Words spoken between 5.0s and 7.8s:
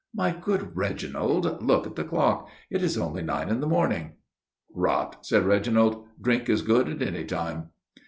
said Reginald. "Drink is good at any time."